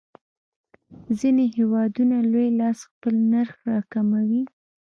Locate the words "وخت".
1.47-1.55